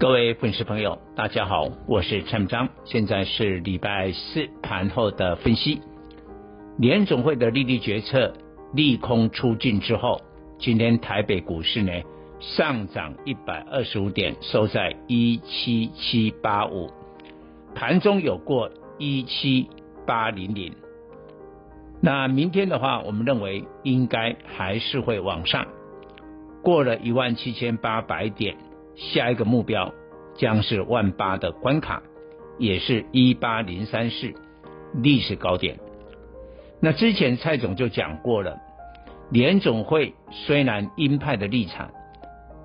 [0.00, 5.80] 各位粉丝朋友，大家好，我是蔡明彰，现在是礼拜四盘后的分析。
[6.78, 8.32] 联总会的利率决策
[8.72, 10.20] 利空出尽之后，
[10.56, 11.90] 今天台北股市呢
[12.38, 16.92] 上涨一百二十五点，收在一七七八五，
[17.74, 19.68] 盘中有过一七
[20.06, 20.72] 八零零。
[22.00, 25.66] 那明天的话，我们认为应该还是会往上，
[26.62, 28.56] 过了一万七千八百点，
[28.98, 29.94] 下一个目标
[30.36, 32.02] 将是万八的关卡，
[32.58, 34.34] 也是一八零三四
[34.94, 35.78] 历史高点。
[36.80, 38.58] 那之前蔡总就讲过了，
[39.30, 41.90] 联总会虽然鹰派的立场，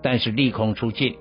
[0.01, 1.15] 但是利空出尽。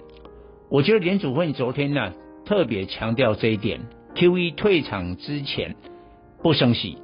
[0.71, 2.13] 我觉得联总会昨天呢
[2.47, 3.81] 特别强调这一点
[4.15, 5.77] ，QE 退场之前
[6.43, 6.99] 不升息。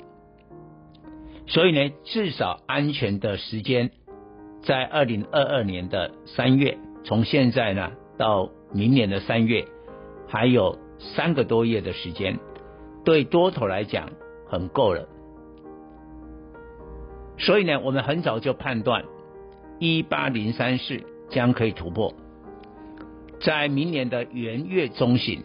[1.46, 3.90] 所以呢，至少安全的时间
[4.62, 9.64] 在二零二二年的三月，从现在呢到明年的三月，
[10.26, 12.38] 还有三个多月的时间，
[13.04, 14.10] 对多头来讲
[14.46, 15.08] 很够了。
[17.38, 19.04] 所以呢，我们很早就判断
[19.78, 22.14] 一八零三四将可以突破，
[23.40, 25.42] 在明年的元月中旬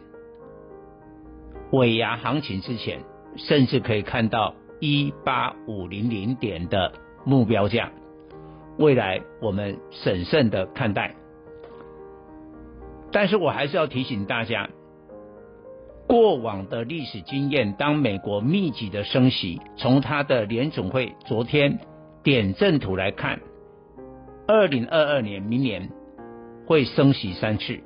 [1.71, 2.99] 尾牙行情之前，
[3.35, 4.55] 甚至可以看到。
[4.79, 6.91] 一八五零零点的
[7.23, 7.89] 目标价，
[8.77, 11.15] 未来我们审慎的看待。
[13.13, 14.69] 但是我还是要提醒大家，
[16.07, 21.79] 过往的历史经验，当美国密集的升息，从它的联总会昨天
[22.23, 23.39] 点阵图来看，
[24.47, 25.89] 二零二二年明年
[26.65, 27.79] 会升息三次，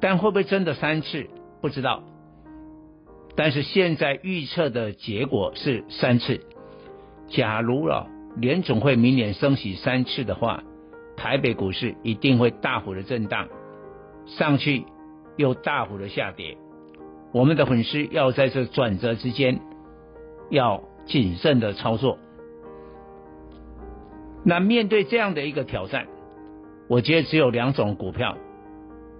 [0.00, 1.26] 但会不会真的三次，
[1.62, 2.02] 不知道。
[3.36, 6.40] 但是现在预测的结果是三次。
[7.28, 10.62] 假如啊联总会明年升息三次的话，
[11.16, 13.48] 台北股市一定会大幅的震荡，
[14.26, 14.84] 上去
[15.36, 16.56] 又大幅的下跌。
[17.32, 19.60] 我们的粉丝要在这转折之间
[20.50, 22.18] 要谨慎的操作。
[24.44, 26.06] 那面对这样的一个挑战，
[26.88, 28.36] 我觉得只有两种股票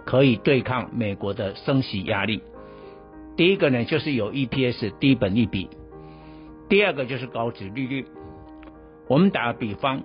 [0.04, 2.42] 可以对抗美国的升息压力。
[3.36, 5.69] 第一个呢，就是有 EPS 低本利比；
[6.69, 8.06] 第二个就是高值利率。
[9.09, 10.04] 我们打个比方，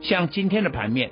[0.00, 1.10] 像今天的盘面，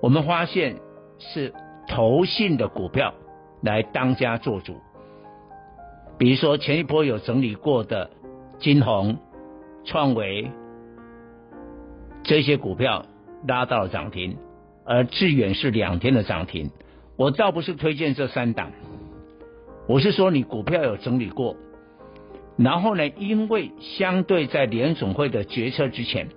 [0.00, 0.76] 我们发现
[1.20, 1.54] 是
[1.86, 3.14] 投信的股票
[3.62, 4.76] 来当家做主。
[6.18, 8.10] 比如说前一波有整理过的
[8.58, 9.18] 金鸿、
[9.84, 10.50] 创维
[12.24, 13.06] 这些股票
[13.46, 14.36] 拉到了涨停，
[14.84, 16.70] 而致远是两天的涨停。
[17.16, 18.72] 我倒不是推荐这三档。
[19.86, 21.56] 我是说，你股票有整理过，
[22.56, 26.28] 然后呢，因为相对在联总会的决策之前，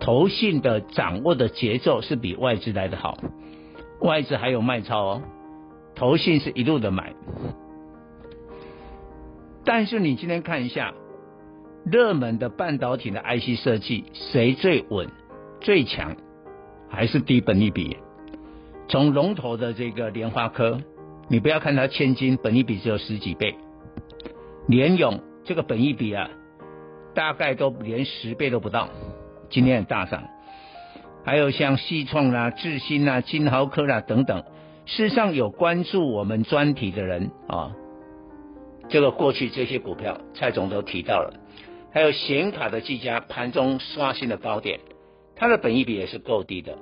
[0.00, 3.18] 投信的掌握的节奏是比外资来的好，
[4.04, 5.22] 外资还有卖超哦，
[5.94, 7.14] 投信是一路的买。
[9.64, 10.92] 但是你今天看一下，
[11.86, 15.08] 热门的半导体的 IC 设计，谁最稳、
[15.62, 16.16] 最强？
[16.90, 17.96] 还是低本益比？
[18.88, 20.78] 从龙头的这个联发科。
[21.26, 23.56] 你不要看它千金，本益比只有十几倍。
[24.68, 26.28] 联咏这个本益比啊，
[27.14, 28.90] 大概都连十倍都不到。
[29.48, 30.22] 今天很大涨，
[31.24, 34.44] 还有像西创啦、智新啦、金豪科啦等等。
[34.86, 37.72] 事实上有关注我们专题的人啊，
[38.88, 41.34] 这个过去这些股票蔡总都提到了。
[41.90, 44.80] 还有显卡的技嘉盘中刷新的高点，
[45.34, 46.76] 它的本益比也是够低的。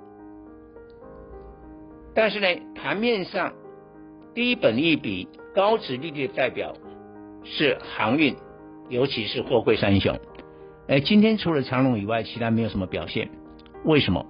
[2.14, 3.52] 但是呢，盘面上。
[4.34, 6.72] 低本益比、高值利率的代表
[7.44, 8.34] 是航运，
[8.88, 10.18] 尤其是货柜三雄。
[10.88, 13.28] 哎，今天除了长龙以外，其他没有什么表现。
[13.84, 14.26] 为什么？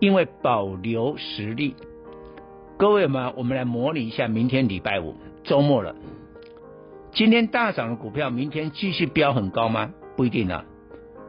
[0.00, 1.74] 因为保留实力。
[2.76, 5.96] 各位们，我们来模拟一下，明天礼拜五周末了，
[7.12, 9.90] 今天大涨的股票，明天继续飙很高吗？
[10.16, 10.64] 不一定啊。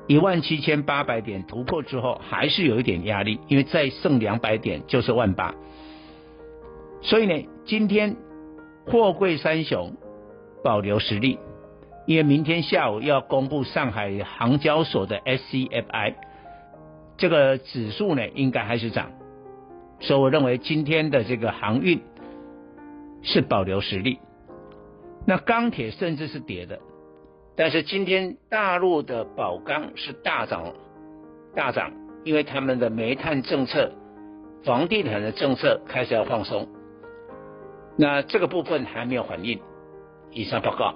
[0.07, 5.55] 一万七千八百点突破之后，还是有一点压力，因为再剩两百点就是万八。
[7.01, 8.15] 所以呢，今天
[8.85, 9.93] 货柜三雄
[10.63, 11.39] 保留实力，
[12.05, 16.13] 因为明天下午要公布上海航交所的 SCFI
[17.19, 19.11] 这个指数呢，应该还是涨，
[19.99, 22.01] 所以我认为今天的这个航运
[23.21, 24.19] 是保留实力。
[25.27, 26.79] 那钢铁甚至是跌的，
[27.57, 30.73] 但是今天大陆的宝钢是大涨，
[31.53, 31.91] 大涨，
[32.23, 33.91] 因为他们的煤炭政策、
[34.63, 36.69] 房地产的政策开始要放松。
[37.97, 39.59] 那这个部分还没有反应。
[40.31, 40.95] 以上报告。